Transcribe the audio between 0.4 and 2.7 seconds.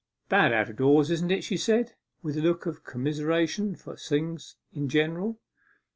out of doors, isn't it?' she said, with a look